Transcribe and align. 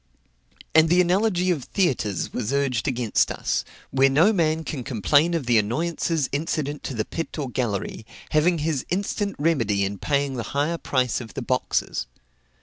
And 0.73 0.89
the 0.89 0.99
analogy 0.99 1.51
of 1.51 1.63
theatres 1.65 2.33
was 2.33 2.51
urged 2.51 2.87
against 2.87 3.31
us, 3.31 3.63
where 3.91 4.09
no 4.09 4.33
man 4.33 4.63
can 4.63 4.83
complain 4.83 5.35
of 5.35 5.45
the 5.45 5.59
annoyances 5.59 6.27
incident 6.31 6.81
to 6.85 6.95
the 6.95 7.05
pit 7.05 7.37
or 7.37 7.51
gallery, 7.51 8.03
having 8.31 8.57
his 8.57 8.83
instant 8.89 9.35
remedy 9.37 9.83
in 9.85 9.99
paying 9.99 10.33
the 10.37 10.41
higher 10.57 10.79
price 10.79 11.21
of 11.21 11.35
the 11.35 11.43
boxes. 11.43 12.07